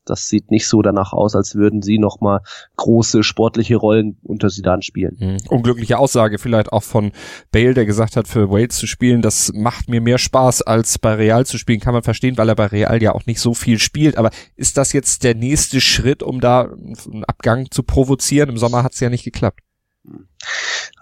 das 0.06 0.28
sieht 0.28 0.50
nicht 0.50 0.66
so 0.66 0.82
danach 0.82 1.12
aus, 1.12 1.34
als 1.34 1.54
würden 1.54 1.82
sie 1.82 1.98
nochmal 1.98 2.40
große 2.76 3.22
sportliche 3.22 3.76
Rollen 3.76 4.16
unter 4.22 4.48
sie 4.48 4.62
dann 4.62 4.82
spielen. 4.82 5.16
Mhm. 5.18 5.36
Unglückliche 5.48 5.98
Aussage 5.98 6.38
vielleicht 6.38 6.72
auch 6.72 6.82
von 6.82 7.12
Bale, 7.52 7.74
der 7.74 7.86
gesagt 7.86 8.16
hat, 8.16 8.28
für 8.28 8.50
Wales 8.50 8.76
zu 8.76 8.86
spielen, 8.86 9.20
das 9.20 9.52
macht 9.54 9.88
mir 9.88 10.00
mehr 10.00 10.18
Spaß 10.18 10.62
als 10.62 10.98
bei 10.98 11.14
Real 11.14 11.44
zu 11.44 11.58
spielen, 11.58 11.80
kann 11.80 11.92
man 11.94 12.02
verstehen, 12.02 12.38
weil 12.38 12.48
er 12.48 12.54
bei 12.54 12.66
Real 12.66 13.02
ja 13.02 13.12
auch 13.12 13.26
nicht 13.26 13.40
so 13.40 13.52
viel 13.52 13.78
spielt. 13.78 14.16
Aber 14.16 14.30
ist 14.54 14.76
das 14.76 14.92
jetzt 14.92 15.24
der 15.24 15.34
nächste 15.34 15.80
Schritt, 15.80 16.22
um 16.22 16.40
da 16.40 16.62
einen 16.62 17.24
Abgang 17.24 17.70
zu 17.70 17.82
provozieren? 17.82 18.48
Im 18.48 18.58
Sommer 18.58 18.82
hat 18.82 18.94
es 18.94 19.00
ja 19.00 19.10
nicht 19.10 19.24
geklappt. 19.24 19.60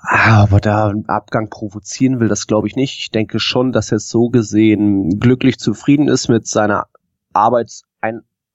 Ah, 0.01 0.43
aber 0.43 0.61
da 0.61 0.89
einen 0.89 1.09
Abgang 1.09 1.49
provozieren 1.49 2.21
will, 2.21 2.29
das 2.29 2.47
glaube 2.47 2.69
ich 2.69 2.77
nicht. 2.77 3.01
Ich 3.01 3.11
denke 3.11 3.41
schon, 3.41 3.73
dass 3.73 3.91
er 3.91 3.99
so 3.99 4.29
gesehen 4.29 5.19
glücklich 5.19 5.59
zufrieden 5.59 6.09
ist 6.09 6.29
mit 6.29 6.47
seiner 6.47 6.87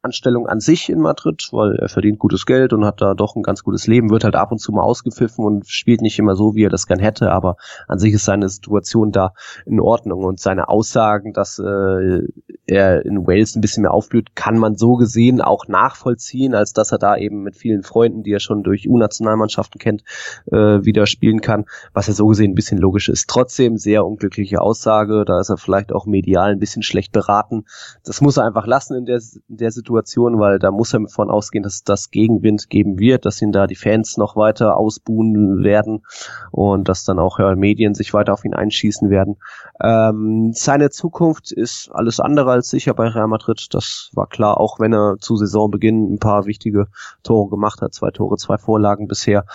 Arbeitsanstellung 0.01 0.48
an 0.48 0.62
sich 0.62 0.89
in 0.89 1.01
Madrid, 1.01 1.50
weil 1.51 1.75
er 1.75 1.89
verdient 1.89 2.20
gutes 2.20 2.46
Geld 2.46 2.72
und 2.72 2.86
hat 2.86 3.01
da 3.01 3.13
doch 3.15 3.36
ein 3.36 3.44
ganz 3.44 3.63
gutes 3.63 3.86
Leben, 3.86 4.10
wird 4.10 4.24
halt 4.24 4.36
ab 4.36 4.51
und 4.51 4.60
zu 4.60 4.72
mal 4.72 4.82
ausgepfiffen 4.82 5.44
und 5.44 5.68
spielt 5.68 6.01
nicht 6.01 6.18
immer 6.20 6.36
so, 6.36 6.56
wie 6.56 6.63
er 6.63 6.70
das 6.70 6.88
gern 6.88 7.00
hätte, 7.00 7.32
aber 7.32 7.58
an 7.88 8.00
sich 8.00 8.13
ist 8.13 8.24
seine 8.24 8.48
Situation 8.48 9.12
da 9.12 9.34
in 9.65 9.82
Ordnung 9.82 10.24
und 10.24 10.39
seine 10.39 10.70
Aussagen, 10.70 11.34
dass 11.34 11.60
äh, 11.60 12.22
er 12.65 13.06
in 13.06 13.27
Wales 13.27 13.56
ein 13.56 13.62
bisschen 13.62 13.82
mehr 13.82 13.94
aufblüht, 13.94 14.36
kann 14.36 14.58
man 14.58 14.75
so 14.75 14.94
gesehen 14.94 15.41
auch 15.41 15.68
nachvollziehen, 15.68 16.56
als 16.56 16.72
dass 16.72 16.94
er 16.94 16.98
da 16.98 17.18
eben 17.18 17.44
mit 17.44 17.58
vielen 17.58 17.84
Freunden, 17.84 18.24
die 18.24 18.32
er 18.32 18.39
schon 18.39 18.63
durch 18.63 18.88
U-Nationalmannschaften 18.88 19.79
kennt, 19.79 20.03
äh, 20.51 20.56
wieder 20.86 21.08
spielen 21.08 21.41
kann, 21.41 21.65
was 21.94 22.08
ja 22.08 22.13
so 22.13 22.27
gesehen 22.27 22.51
ein 22.51 22.56
bisschen 22.56 22.77
logisch 22.77 23.10
ist. 23.10 23.27
Trotzdem 23.27 23.77
sehr 23.77 24.06
unglückliche 24.06 24.62
Aussage, 24.62 25.25
da 25.25 25.41
ist 25.41 25.50
er 25.50 25.58
vielleicht 25.58 25.91
auch 25.91 26.06
medial 26.06 26.51
ein 26.51 26.60
bisschen 26.60 26.84
schlecht 26.84 27.12
beraten. 27.12 27.65
Das 28.06 28.22
muss 28.22 28.38
er 28.38 28.46
einfach 28.46 28.65
lassen 28.65 28.96
in 28.96 29.06
der, 29.06 29.20
in 29.50 29.58
der 29.58 29.72
Situation 29.72 29.88
Situation, 29.89 30.39
weil 30.39 30.60
da 30.60 30.69
muss 30.69 30.93
er 30.93 31.08
von 31.08 31.31
ausgehen, 31.31 31.63
dass 31.63 31.84
das 31.84 32.12
Gegenwind 32.12 32.69
geben 32.69 33.00
wird, 33.00 33.25
dass 33.25 33.41
ihn 33.41 33.51
da 33.51 33.65
die 33.65 33.75
Fans 33.75 34.17
noch 34.17 34.36
weiter 34.36 34.77
ausbuhen 34.77 35.63
werden 35.63 36.03
und 36.51 36.88
dass 36.88 37.05
dann 37.05 37.17
auch 37.17 37.39
ja, 37.39 37.55
Medien 37.55 37.96
sich 37.96 38.13
weiter 38.13 38.34
auf 38.34 38.46
ihn 38.46 38.53
einschießen 38.53 39.10
werden. 39.10 39.38
Ähm, 39.81 40.51
seine 40.53 40.91
Zukunft 40.91 41.51
ist 41.51 41.89
alles 41.91 42.19
andere 42.19 42.51
als 42.51 42.69
sicher 42.69 42.93
bei 42.93 43.08
Real 43.08 43.27
Madrid. 43.27 43.67
Das 43.72 44.12
war 44.13 44.27
klar, 44.27 44.60
auch 44.60 44.79
wenn 44.79 44.93
er 44.93 45.17
zu 45.19 45.36
Saisonbeginn 45.36 46.13
ein 46.13 46.19
paar 46.19 46.46
wichtige 46.46 46.88
Tore 47.24 47.50
gemacht 47.50 47.81
hat, 47.81 47.93
zwei 47.93 48.12
Tore, 48.12 48.38
zwei 48.38 48.58
Vorlagen 48.58 49.08
bisher. 49.08 49.46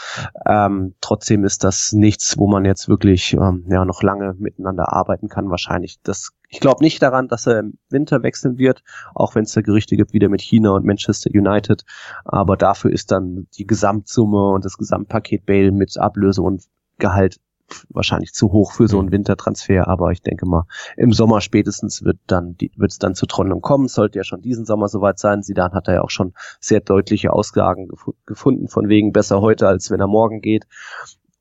Ähm, 0.46 0.94
trotzdem 1.00 1.44
ist 1.44 1.62
das 1.62 1.92
nichts, 1.92 2.38
wo 2.38 2.48
man 2.48 2.64
jetzt 2.64 2.88
wirklich 2.88 3.34
ähm, 3.34 3.64
ja 3.68 3.84
noch 3.84 4.02
lange 4.02 4.34
miteinander 4.38 4.92
arbeiten 4.92 5.28
kann. 5.28 5.50
Wahrscheinlich 5.50 5.98
das 6.02 6.32
ich 6.48 6.60
glaube 6.60 6.84
nicht 6.84 7.02
daran, 7.02 7.28
dass 7.28 7.46
er 7.46 7.60
im 7.60 7.78
Winter 7.88 8.22
wechseln 8.22 8.58
wird, 8.58 8.82
auch 9.14 9.34
wenn 9.34 9.44
es 9.44 9.52
da 9.52 9.60
Gerüchte 9.60 9.96
gibt, 9.96 10.12
wieder 10.12 10.28
mit 10.28 10.40
China 10.40 10.70
und 10.70 10.84
Manchester 10.84 11.30
United. 11.32 11.84
Aber 12.24 12.56
dafür 12.56 12.92
ist 12.92 13.10
dann 13.10 13.48
die 13.56 13.66
Gesamtsumme 13.66 14.50
und 14.50 14.64
das 14.64 14.76
Gesamtpaket 14.76 15.46
Bale 15.46 15.72
mit 15.72 15.98
Ablöse 15.98 16.42
und 16.42 16.64
Gehalt 16.98 17.40
wahrscheinlich 17.88 18.32
zu 18.32 18.52
hoch 18.52 18.72
für 18.72 18.88
so 18.88 18.98
einen 18.98 19.08
mhm. 19.08 19.12
Wintertransfer, 19.12 19.88
aber 19.88 20.10
ich 20.12 20.22
denke 20.22 20.46
mal, 20.46 20.66
im 20.96 21.12
Sommer 21.12 21.40
spätestens 21.40 22.04
wird 22.04 22.18
dann 22.26 22.56
wird 22.58 22.92
es 22.92 22.98
dann 22.98 23.14
zu 23.14 23.26
Trondheim 23.26 23.62
kommen, 23.62 23.88
sollte 23.88 24.18
ja 24.18 24.24
schon 24.24 24.42
diesen 24.42 24.64
Sommer 24.64 24.88
soweit 24.88 25.18
sein. 25.18 25.42
Sidan 25.42 25.72
hat 25.72 25.88
er 25.88 25.94
ja 25.94 26.02
auch 26.02 26.10
schon 26.10 26.34
sehr 26.60 26.80
deutliche 26.80 27.32
Aussagen 27.32 27.88
gef 27.88 28.10
gefunden, 28.26 28.68
von 28.68 28.88
wegen 28.88 29.12
besser 29.12 29.40
heute, 29.40 29.66
als 29.66 29.90
wenn 29.90 30.00
er 30.00 30.06
morgen 30.06 30.40
geht. 30.40 30.66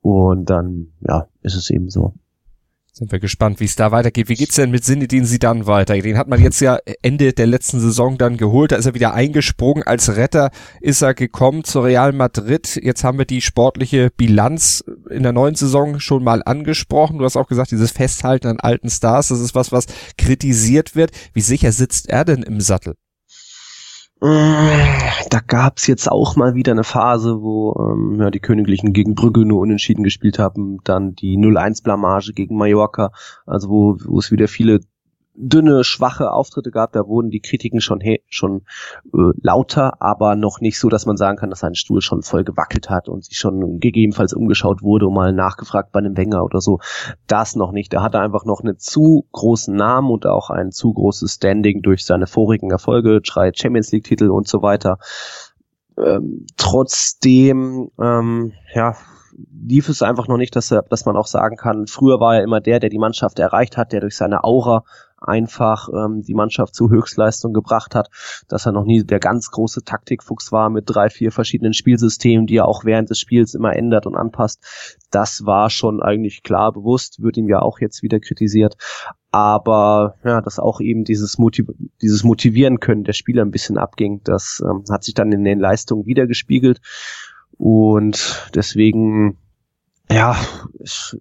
Und 0.00 0.50
dann, 0.50 0.92
ja, 1.00 1.28
ist 1.42 1.56
es 1.56 1.70
eben 1.70 1.88
so. 1.88 2.14
Sind 2.96 3.10
wir 3.10 3.18
gespannt, 3.18 3.58
wie 3.58 3.64
es 3.64 3.74
da 3.74 3.90
weitergeht. 3.90 4.28
Wie 4.28 4.36
geht's 4.36 4.54
denn 4.54 4.70
mit 4.70 4.84
Sinedin 4.84 5.24
Sidan 5.24 5.66
weiter? 5.66 5.98
Den 5.98 6.16
hat 6.16 6.28
man 6.28 6.40
jetzt 6.40 6.60
ja 6.60 6.78
Ende 7.02 7.32
der 7.32 7.48
letzten 7.48 7.80
Saison 7.80 8.18
dann 8.18 8.36
geholt. 8.36 8.70
Da 8.70 8.76
ist 8.76 8.86
er 8.86 8.94
wieder 8.94 9.14
eingesprungen. 9.14 9.82
Als 9.82 10.14
Retter 10.14 10.52
ist 10.80 11.02
er 11.02 11.12
gekommen 11.12 11.64
zu 11.64 11.80
Real 11.80 12.12
Madrid. 12.12 12.78
Jetzt 12.80 13.02
haben 13.02 13.18
wir 13.18 13.24
die 13.24 13.40
sportliche 13.40 14.12
Bilanz 14.16 14.84
in 15.10 15.24
der 15.24 15.32
neuen 15.32 15.56
Saison 15.56 15.98
schon 15.98 16.22
mal 16.22 16.44
angesprochen. 16.44 17.18
Du 17.18 17.24
hast 17.24 17.36
auch 17.36 17.48
gesagt, 17.48 17.72
dieses 17.72 17.90
Festhalten 17.90 18.46
an 18.46 18.60
alten 18.60 18.88
Stars, 18.88 19.26
das 19.26 19.40
ist 19.40 19.56
was, 19.56 19.72
was 19.72 19.86
kritisiert 20.16 20.94
wird. 20.94 21.10
Wie 21.32 21.40
sicher 21.40 21.72
sitzt 21.72 22.08
er 22.08 22.24
denn 22.24 22.44
im 22.44 22.60
Sattel? 22.60 22.94
Da 24.24 25.40
gab's 25.46 25.86
jetzt 25.86 26.10
auch 26.10 26.34
mal 26.34 26.54
wieder 26.54 26.72
eine 26.72 26.84
Phase, 26.84 27.42
wo 27.42 27.74
ähm, 27.78 28.18
ja, 28.18 28.30
die 28.30 28.40
Königlichen 28.40 28.94
gegen 28.94 29.14
Brügge 29.14 29.44
nur 29.44 29.60
unentschieden 29.60 30.02
gespielt 30.02 30.38
haben, 30.38 30.78
dann 30.84 31.14
die 31.14 31.36
0-1-Blamage 31.36 32.32
gegen 32.32 32.56
Mallorca, 32.56 33.12
also 33.44 33.68
wo, 33.68 33.98
wo 34.02 34.18
es 34.18 34.30
wieder 34.30 34.48
viele 34.48 34.80
dünne, 35.34 35.84
schwache 35.84 36.30
Auftritte 36.30 36.70
gab, 36.70 36.92
da 36.92 37.06
wurden 37.06 37.30
die 37.30 37.40
Kritiken 37.40 37.80
schon 37.80 38.00
schon 38.28 38.62
äh, 39.12 39.32
lauter, 39.40 40.00
aber 40.00 40.36
noch 40.36 40.60
nicht 40.60 40.78
so, 40.78 40.88
dass 40.88 41.06
man 41.06 41.16
sagen 41.16 41.36
kann, 41.36 41.50
dass 41.50 41.60
sein 41.60 41.74
Stuhl 41.74 42.00
schon 42.00 42.22
voll 42.22 42.44
gewackelt 42.44 42.90
hat 42.90 43.08
und 43.08 43.24
sich 43.24 43.36
schon 43.38 43.80
gegebenenfalls 43.80 44.32
umgeschaut 44.32 44.82
wurde 44.82 45.06
und 45.06 45.14
mal 45.14 45.32
nachgefragt 45.32 45.92
bei 45.92 45.98
einem 45.98 46.16
Wenger 46.16 46.44
oder 46.44 46.60
so. 46.60 46.78
Das 47.26 47.56
noch 47.56 47.72
nicht. 47.72 47.92
Er 47.94 48.02
hatte 48.02 48.20
einfach 48.20 48.44
noch 48.44 48.60
einen 48.60 48.78
zu 48.78 49.26
großen 49.32 49.74
Namen 49.74 50.10
und 50.10 50.26
auch 50.26 50.50
ein 50.50 50.70
zu 50.70 50.92
großes 50.92 51.34
Standing 51.34 51.82
durch 51.82 52.04
seine 52.04 52.26
vorigen 52.26 52.70
Erfolge, 52.70 53.20
drei 53.20 53.50
Champions 53.54 53.92
League 53.92 54.04
Titel 54.04 54.30
und 54.30 54.46
so 54.48 54.62
weiter. 54.62 54.98
Ähm, 55.96 56.46
trotzdem, 56.56 57.90
ähm, 58.00 58.52
ja, 58.74 58.96
lief 59.52 59.88
es 59.88 60.02
einfach 60.02 60.28
noch 60.28 60.36
nicht, 60.36 60.54
dass, 60.56 60.70
er, 60.70 60.82
dass 60.82 61.04
man 61.04 61.16
auch 61.16 61.26
sagen 61.26 61.56
kann, 61.56 61.86
früher 61.86 62.20
war 62.20 62.36
er 62.36 62.42
immer 62.42 62.60
der, 62.60 62.80
der 62.80 62.90
die 62.90 62.98
Mannschaft 62.98 63.38
erreicht 63.38 63.76
hat, 63.76 63.92
der 63.92 64.00
durch 64.00 64.16
seine 64.16 64.44
Aura 64.44 64.84
einfach 65.24 65.88
ähm, 65.88 66.22
die 66.22 66.34
Mannschaft 66.34 66.74
zu 66.74 66.90
Höchstleistung 66.90 67.52
gebracht 67.52 67.94
hat, 67.94 68.10
dass 68.48 68.66
er 68.66 68.72
noch 68.72 68.84
nie 68.84 69.04
der 69.04 69.20
ganz 69.20 69.50
große 69.50 69.84
Taktikfuchs 69.84 70.52
war 70.52 70.70
mit 70.70 70.84
drei, 70.86 71.08
vier 71.08 71.32
verschiedenen 71.32 71.74
Spielsystemen, 71.74 72.46
die 72.46 72.56
er 72.56 72.68
auch 72.68 72.84
während 72.84 73.10
des 73.10 73.18
Spiels 73.18 73.54
immer 73.54 73.74
ändert 73.74 74.06
und 74.06 74.16
anpasst. 74.16 74.98
Das 75.10 75.46
war 75.46 75.70
schon 75.70 76.02
eigentlich 76.02 76.42
klar 76.42 76.72
bewusst, 76.72 77.22
wird 77.22 77.36
ihm 77.36 77.48
ja 77.48 77.60
auch 77.60 77.80
jetzt 77.80 78.02
wieder 78.02 78.20
kritisiert. 78.20 78.76
Aber 79.30 80.14
ja, 80.24 80.40
dass 80.40 80.60
auch 80.60 80.80
eben 80.80 81.04
dieses, 81.04 81.38
Motiv 81.38 81.66
dieses 82.00 82.22
Motivieren 82.22 82.78
können 82.78 83.02
der 83.02 83.14
Spieler 83.14 83.42
ein 83.42 83.50
bisschen 83.50 83.78
abging, 83.78 84.20
das 84.22 84.62
ähm, 84.64 84.84
hat 84.90 85.02
sich 85.02 85.14
dann 85.14 85.32
in 85.32 85.42
den 85.42 85.58
Leistungen 85.58 86.06
wieder 86.06 86.26
gespiegelt. 86.26 86.80
Und 87.56 88.50
deswegen, 88.54 89.38
ja, 90.10 90.36
ich, 90.78 91.16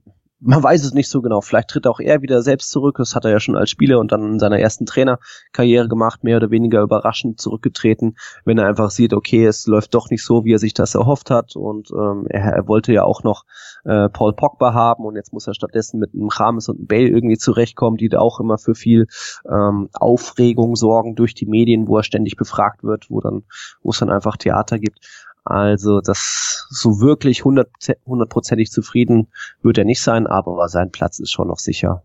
man 0.46 0.62
weiß 0.62 0.84
es 0.84 0.94
nicht 0.94 1.10
so 1.10 1.22
genau. 1.22 1.42
Vielleicht 1.42 1.70
tritt 1.70 1.88
auch 1.88 2.00
er 2.00 2.22
wieder 2.22 2.42
selbst 2.42 2.70
zurück. 2.70 2.98
Das 2.98 3.16
hat 3.16 3.26
er 3.26 3.32
ja 3.32 3.40
schon 3.40 3.56
als 3.56 3.70
Spieler 3.70 4.00
und 4.00 4.12
dann 4.12 4.34
in 4.34 4.40
seiner 4.40 4.60
ersten 4.60 4.86
Trainerkarriere 4.86 5.88
gemacht, 5.88 6.24
mehr 6.24 6.38
oder 6.38 6.52
weniger 6.52 6.82
überraschend 6.82 7.40
zurückgetreten, 7.40 8.18
wenn 8.44 8.58
er 8.58 8.68
einfach 8.68 8.92
sieht, 8.92 9.14
okay, 9.14 9.46
es 9.46 9.66
läuft 9.68 9.94
doch 9.94 10.10
nicht 10.10 10.24
so, 10.24 10.44
wie 10.44 10.54
er 10.54 10.60
sich 10.60 10.74
das 10.74 10.96
erhofft 10.96 11.32
hat. 11.32 11.56
Und 11.56 11.92
ähm, 11.92 12.26
er, 12.30 12.54
er 12.54 12.68
wollte 12.68 12.94
ja 12.94 13.04
auch 13.04 13.24
noch 13.24 13.46
äh, 13.86 14.10
Paul 14.10 14.34
Pogba 14.34 14.74
haben 14.74 15.06
und 15.06 15.16
jetzt 15.16 15.34
muss 15.34 15.48
er 15.48 15.54
stattdessen 15.54 16.00
mit 16.00 16.14
einem 16.14 16.28
Rames 16.28 16.68
und 16.68 16.78
einem 16.78 16.88
Bale 16.88 17.08
irgendwie 17.08 17.38
zurechtkommen, 17.38 17.98
die 17.98 18.10
da 18.10 18.20
auch 18.20 18.40
immer 18.40 18.58
für 18.58 18.76
viel 18.76 19.08
ähm, 19.50 19.90
Aufregung 19.94 20.76
sorgen 20.76 21.16
durch 21.16 21.34
die 21.34 21.46
Medien, 21.46 21.88
wo 21.88 21.98
er 21.98 22.04
ständig 22.04 22.36
befragt 22.36 22.84
wird, 22.84 23.10
wo 23.10 23.22
dann, 23.22 23.44
wo 23.82 23.92
es 23.92 24.00
dann 24.00 24.10
einfach 24.10 24.38
Theater 24.38 24.78
gibt. 24.78 25.00
Also 25.46 26.02
das 26.02 26.66
so 26.70 27.02
wirklich 27.02 27.44
hundertprozentig 27.44 28.72
zufrieden 28.72 29.28
wird 29.62 29.78
er 29.78 29.86
nicht 29.86 30.02
sein, 30.02 30.28
aber 30.28 30.68
sein 30.70 30.92
Platz 30.92 31.20
ist 31.20 31.32
schon 31.32 31.50
noch 31.50 31.60
sicher. 31.60 32.04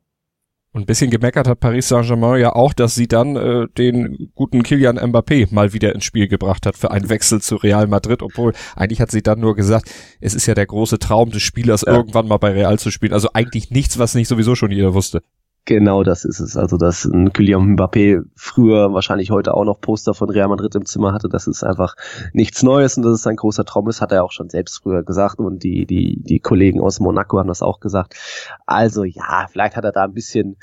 Und 0.72 0.82
ein 0.82 0.86
bisschen 0.86 1.10
gemeckert 1.10 1.48
hat 1.48 1.60
Paris 1.60 1.88
Saint-Germain 1.88 2.40
ja 2.40 2.54
auch, 2.54 2.74
dass 2.74 2.94
sie 2.94 3.08
dann 3.08 3.36
äh, 3.36 3.66
den 3.78 4.30
guten 4.34 4.62
Kilian 4.62 4.98
Mbappé 4.98 5.48
mal 5.50 5.72
wieder 5.72 5.94
ins 5.94 6.04
Spiel 6.04 6.28
gebracht 6.28 6.66
hat 6.66 6.76
für 6.76 6.90
einen 6.90 7.08
Wechsel 7.08 7.40
zu 7.40 7.56
Real 7.56 7.86
Madrid, 7.86 8.22
obwohl 8.22 8.52
eigentlich 8.76 9.00
hat 9.00 9.10
sie 9.10 9.22
dann 9.22 9.40
nur 9.40 9.56
gesagt, 9.56 9.90
es 10.20 10.34
ist 10.34 10.46
ja 10.46 10.54
der 10.54 10.66
große 10.66 10.98
Traum 10.98 11.30
des 11.30 11.42
Spielers, 11.42 11.84
ja. 11.86 11.94
irgendwann 11.94 12.28
mal 12.28 12.36
bei 12.36 12.52
Real 12.52 12.78
zu 12.78 12.90
spielen. 12.90 13.14
Also 13.14 13.30
eigentlich 13.32 13.70
nichts, 13.70 13.98
was 13.98 14.14
nicht 14.14 14.28
sowieso 14.28 14.54
schon 14.54 14.70
jeder 14.70 14.92
wusste. 14.92 15.22
Genau, 15.64 16.02
das 16.02 16.24
ist 16.24 16.40
es. 16.40 16.56
Also, 16.56 16.78
dass 16.78 17.04
ein 17.04 17.32
Kylian 17.32 17.76
Mbappé 17.76 18.22
früher, 18.34 18.94
wahrscheinlich 18.94 19.30
heute 19.30 19.52
auch 19.52 19.64
noch 19.64 19.80
Poster 19.80 20.14
von 20.14 20.30
Real 20.30 20.48
Madrid 20.48 20.74
im 20.74 20.86
Zimmer 20.86 21.12
hatte, 21.12 21.28
das 21.28 21.46
ist 21.46 21.62
einfach 21.62 21.94
nichts 22.32 22.62
Neues 22.62 22.96
und 22.96 23.02
das 23.02 23.12
ist 23.12 23.26
ein 23.26 23.36
großer 23.36 23.66
Traum 23.66 23.86
ist, 23.88 24.00
hat 24.00 24.12
er 24.12 24.24
auch 24.24 24.32
schon 24.32 24.48
selbst 24.48 24.82
früher 24.82 25.02
gesagt 25.02 25.38
und 25.40 25.62
die, 25.62 25.84
die, 25.84 26.22
die 26.22 26.40
Kollegen 26.40 26.80
aus 26.80 27.00
Monaco 27.00 27.38
haben 27.38 27.48
das 27.48 27.60
auch 27.60 27.80
gesagt. 27.80 28.14
Also 28.64 29.04
ja, 29.04 29.46
vielleicht 29.50 29.76
hat 29.76 29.84
er 29.84 29.92
da 29.92 30.04
ein 30.04 30.14
bisschen 30.14 30.56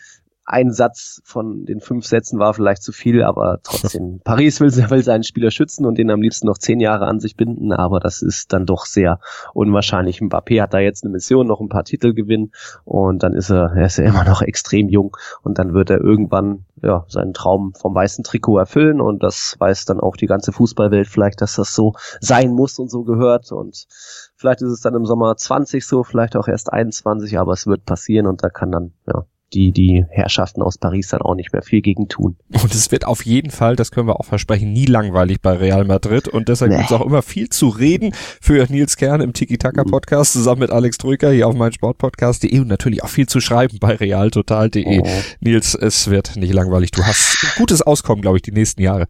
ein 0.45 0.71
Satz 0.71 1.21
von 1.25 1.65
den 1.65 1.79
fünf 1.79 2.05
Sätzen 2.05 2.37
war 2.37 2.53
vielleicht 2.53 2.83
zu 2.83 2.91
viel, 2.91 3.23
aber 3.23 3.59
trotzdem, 3.63 4.19
Paris 4.23 4.59
will, 4.59 4.71
will 4.91 5.03
seinen 5.03 5.23
Spieler 5.23 5.49
schützen 5.49 5.85
und 5.85 5.97
den 5.97 6.11
am 6.11 6.21
liebsten 6.21 6.45
noch 6.45 6.59
zehn 6.59 6.79
Jahre 6.79 7.07
an 7.07 7.19
sich 7.19 7.35
binden, 7.35 7.71
aber 7.71 7.99
das 7.99 8.21
ist 8.21 8.53
dann 8.53 8.67
doch 8.67 8.85
sehr 8.85 9.19
unwahrscheinlich. 9.53 10.19
Mbappé 10.19 10.61
hat 10.61 10.73
da 10.75 10.79
jetzt 10.79 11.03
eine 11.03 11.11
Mission, 11.11 11.47
noch 11.47 11.61
ein 11.61 11.69
paar 11.69 11.83
Titel 11.83 12.13
gewinnen 12.13 12.51
und 12.83 13.23
dann 13.23 13.33
ist 13.33 13.49
er, 13.49 13.73
er 13.75 13.87
ist 13.87 13.97
ja 13.97 14.05
immer 14.05 14.23
noch 14.23 14.43
extrem 14.43 14.87
jung 14.87 15.17
und 15.41 15.57
dann 15.57 15.73
wird 15.73 15.89
er 15.89 15.99
irgendwann 15.99 16.65
ja, 16.83 17.05
seinen 17.07 17.33
Traum 17.33 17.73
vom 17.73 17.95
weißen 17.95 18.23
Trikot 18.23 18.59
erfüllen 18.59 19.01
und 19.01 19.23
das 19.23 19.55
weiß 19.57 19.85
dann 19.85 19.99
auch 19.99 20.15
die 20.15 20.27
ganze 20.27 20.51
Fußballwelt 20.51 21.07
vielleicht, 21.07 21.41
dass 21.41 21.55
das 21.55 21.73
so 21.73 21.93
sein 22.19 22.51
muss 22.51 22.77
und 22.77 22.91
so 22.91 23.03
gehört 23.03 23.51
und 23.51 23.87
vielleicht 24.35 24.61
ist 24.61 24.71
es 24.71 24.81
dann 24.81 24.93
im 24.93 25.05
Sommer 25.05 25.35
20 25.35 25.85
so, 25.85 26.03
vielleicht 26.03 26.35
auch 26.35 26.47
erst 26.47 26.71
21, 26.71 27.39
aber 27.39 27.53
es 27.53 27.65
wird 27.65 27.85
passieren 27.85 28.27
und 28.27 28.43
da 28.43 28.49
kann 28.49 28.71
dann, 28.71 28.93
ja, 29.07 29.25
die, 29.55 29.71
die 29.71 30.05
Herrschaften 30.09 30.61
aus 30.61 30.77
Paris 30.77 31.07
dann 31.07 31.21
auch 31.21 31.33
nicht 31.33 31.53
mehr 31.53 31.61
viel 31.61 31.81
gegen 31.81 32.07
tun. 32.09 32.35
Und 32.61 32.75
es 32.75 32.91
wird 32.91 33.07
auf 33.07 33.25
jeden 33.25 33.49
Fall, 33.49 33.75
das 33.75 33.91
können 33.91 34.07
wir 34.07 34.19
auch 34.19 34.25
versprechen, 34.25 34.73
nie 34.73 34.85
langweilig 34.85 35.41
bei 35.41 35.53
Real 35.53 35.85
Madrid 35.85 36.27
und 36.27 36.49
deshalb 36.49 36.71
nee. 36.71 36.77
gibt 36.77 36.91
es 36.91 36.95
auch 36.95 37.05
immer 37.05 37.21
viel 37.21 37.49
zu 37.49 37.69
reden 37.69 38.13
für 38.41 38.65
Nils 38.69 38.97
Kern 38.97 39.21
im 39.21 39.33
Tiki-Taka-Podcast 39.33 40.33
zusammen 40.33 40.59
mit 40.59 40.71
Alex 40.71 40.97
Trücker 40.97 41.31
hier 41.31 41.47
auf 41.47 41.55
meinsportpodcast.de 41.55 42.59
und 42.59 42.67
natürlich 42.67 43.03
auch 43.03 43.09
viel 43.09 43.27
zu 43.27 43.39
schreiben 43.39 43.77
bei 43.79 43.95
realtotal.de. 43.95 44.99
Oh. 44.99 45.07
Nils, 45.39 45.73
es 45.73 46.09
wird 46.09 46.35
nicht 46.35 46.53
langweilig. 46.53 46.91
Du 46.91 47.03
hast 47.03 47.43
ein 47.43 47.49
gutes 47.57 47.81
Auskommen, 47.81 48.21
glaube 48.21 48.37
ich, 48.37 48.43
die 48.43 48.51
nächsten 48.51 48.81
Jahre. 48.81 49.07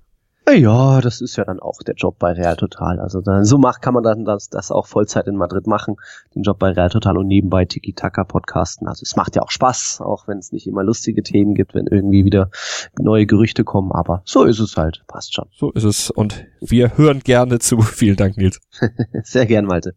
Ja, 0.47 1.01
das 1.01 1.21
ist 1.21 1.37
ja 1.37 1.43
dann 1.43 1.59
auch 1.59 1.79
der 1.79 1.95
Job 1.95 2.19
bei 2.19 2.31
Real 2.31 2.55
Total. 2.55 2.99
Also 2.99 3.21
dann, 3.21 3.45
so 3.45 3.57
macht, 3.57 3.81
kann 3.81 3.95
man 3.95 4.03
dann 4.03 4.25
das, 4.25 4.49
das 4.49 4.71
auch 4.71 4.85
Vollzeit 4.85 5.27
in 5.27 5.35
Madrid 5.35 5.65
machen, 5.65 5.95
den 6.35 6.43
Job 6.43 6.59
bei 6.59 6.71
Real 6.71 6.89
Total 6.89 7.17
und 7.17 7.27
nebenbei 7.27 7.65
Tiki 7.65 7.93
Taka 7.93 8.23
podcasten. 8.23 8.87
Also 8.87 9.01
es 9.03 9.15
macht 9.15 9.35
ja 9.35 9.41
auch 9.41 9.49
Spaß, 9.49 10.01
auch 10.01 10.27
wenn 10.27 10.37
es 10.37 10.51
nicht 10.51 10.67
immer 10.67 10.83
lustige 10.83 11.23
Themen 11.23 11.55
gibt, 11.55 11.73
wenn 11.73 11.87
irgendwie 11.87 12.25
wieder 12.25 12.51
neue 12.99 13.25
Gerüchte 13.25 13.63
kommen. 13.63 13.91
Aber 13.91 14.21
so 14.25 14.43
ist 14.43 14.59
es 14.59 14.77
halt, 14.77 15.03
passt 15.07 15.33
schon. 15.33 15.47
So 15.57 15.71
ist 15.71 15.83
es 15.83 16.11
und 16.11 16.45
wir 16.61 16.95
hören 16.97 17.21
gerne 17.21 17.57
zu. 17.59 17.81
Vielen 17.81 18.15
Dank, 18.15 18.37
Nils. 18.37 18.59
Sehr 19.23 19.47
gern, 19.47 19.65
Malte. 19.65 19.95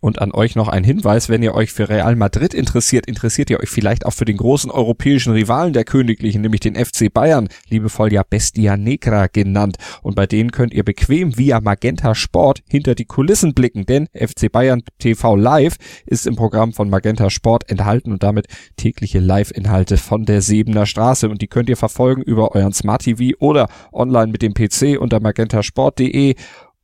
Und 0.00 0.20
an 0.20 0.30
euch 0.30 0.54
noch 0.54 0.68
ein 0.68 0.84
Hinweis, 0.84 1.28
wenn 1.28 1.42
ihr 1.42 1.56
euch 1.56 1.72
für 1.72 1.88
Real 1.88 2.14
Madrid 2.14 2.54
interessiert, 2.54 3.06
interessiert 3.06 3.50
ihr 3.50 3.58
euch 3.58 3.68
vielleicht 3.68 4.06
auch 4.06 4.12
für 4.12 4.24
den 4.24 4.36
großen 4.36 4.70
europäischen 4.70 5.32
Rivalen 5.32 5.72
der 5.72 5.82
Königlichen, 5.82 6.40
nämlich 6.40 6.60
den 6.60 6.76
FC 6.76 7.12
Bayern, 7.12 7.48
liebevoll 7.68 8.12
ja 8.12 8.22
Bestia 8.22 8.76
Negra 8.76 9.26
genannt. 9.26 9.76
Und 10.02 10.14
bei 10.14 10.28
denen 10.28 10.52
könnt 10.52 10.72
ihr 10.72 10.84
bequem 10.84 11.36
via 11.36 11.60
Magenta 11.60 12.14
Sport 12.14 12.62
hinter 12.68 12.94
die 12.94 13.06
Kulissen 13.06 13.54
blicken, 13.54 13.86
denn 13.86 14.06
FC 14.14 14.52
Bayern 14.52 14.84
TV 15.00 15.34
Live 15.34 15.78
ist 16.06 16.28
im 16.28 16.36
Programm 16.36 16.72
von 16.72 16.88
Magenta 16.88 17.28
Sport 17.28 17.68
enthalten 17.68 18.12
und 18.12 18.22
damit 18.22 18.46
tägliche 18.76 19.18
Live-Inhalte 19.18 19.96
von 19.96 20.24
der 20.24 20.42
Sebener 20.42 20.86
Straße. 20.86 21.28
Und 21.28 21.42
die 21.42 21.48
könnt 21.48 21.68
ihr 21.68 21.76
verfolgen 21.76 22.22
über 22.22 22.54
euren 22.54 22.72
Smart 22.72 23.02
TV 23.02 23.36
oder 23.40 23.68
online 23.92 24.30
mit 24.30 24.42
dem 24.42 24.54
PC 24.54 24.96
unter 25.00 25.18
magentasport.de 25.18 26.36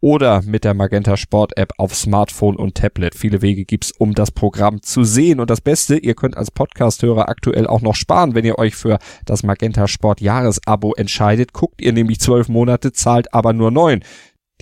oder 0.05 0.43
mit 0.43 0.65
der 0.65 0.75
Magenta 0.75 1.17
Sport 1.17 1.57
App 1.57 1.73
auf 1.79 1.95
Smartphone 1.95 2.57
und 2.57 2.75
Tablet. 2.75 3.15
Viele 3.15 3.41
Wege 3.41 3.65
gibt's, 3.65 3.91
um 3.91 4.15
das 4.15 4.33
Programm 4.33 4.83
zu 4.83 5.03
sehen. 5.03 5.41
Und 5.41 5.49
das 5.49 5.63
Beste, 5.63 5.97
ihr 5.97 6.15
könnt 6.15 6.37
als 6.37 6.51
Podcasthörer 6.51 7.31
aktuell 7.31 7.67
auch 7.67 7.81
noch 7.81 7.95
sparen, 7.95 8.35
wenn 8.35 8.45
ihr 8.45 8.59
euch 8.59 8.75
für 8.75 8.99
das 9.25 9.45
Magenta 9.45 9.89
Sport 9.89 10.21
Jahresabo 10.21 10.93
entscheidet. 10.93 11.55
Guckt 11.55 11.81
ihr 11.81 11.95
nämlich 11.95 12.21
zwölf 12.21 12.51
Monate, 12.51 12.93
zahlt 12.93 13.33
aber 13.33 13.55
nur 13.55 13.71
neun. 13.71 14.05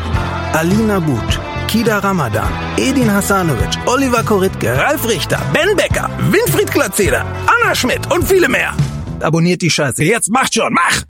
Alina 0.53 0.99
But, 0.99 1.39
Kida 1.67 2.03
Ramadan, 2.03 2.51
Edin 2.77 3.09
Hasanovic, 3.09 3.77
Oliver 3.87 4.21
Koritke, 4.21 4.77
Ralf 4.77 5.07
Richter, 5.07 5.39
Ben 5.53 5.77
Becker, 5.77 6.09
Winfried 6.29 6.69
Glatzeder, 6.69 7.25
Anna 7.47 7.73
Schmidt 7.73 8.11
und 8.11 8.27
viele 8.27 8.49
mehr. 8.49 8.73
Abonniert 9.21 9.61
die 9.61 9.69
Scheiße. 9.69 10.03
Jetzt 10.03 10.29
macht 10.29 10.53
schon, 10.53 10.73
mach! 10.73 11.03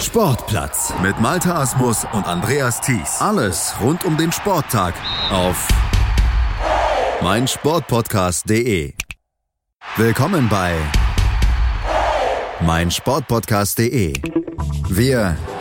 Sportplatz 0.00 0.94
mit 1.02 1.20
Malta 1.20 1.60
Asmus 1.60 2.06
und 2.12 2.24
Andreas 2.26 2.80
Thies. 2.80 3.20
Alles 3.20 3.74
rund 3.80 4.04
um 4.04 4.16
den 4.16 4.30
Sporttag 4.30 4.94
auf 5.32 5.66
meinsportpodcast.de. 7.20 8.94
Willkommen 9.96 10.48
bei 10.48 10.76
meinsportpodcast.de. 12.60 14.14
Wir 14.88 15.36